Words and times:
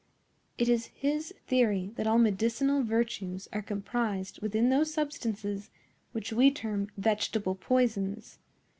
It 0.57 0.67
is 0.67 0.87
his 0.87 1.31
theory 1.45 1.91
that 1.95 2.07
all 2.07 2.17
medicinal 2.17 2.81
virtues 2.81 3.47
are 3.53 3.61
comprised 3.61 4.41
within 4.41 4.69
those 4.69 4.91
substances 4.91 5.69
which 6.11 6.33
we 6.33 6.49
term 6.49 6.89
vegetable 6.97 7.53
poisons. 7.53 8.39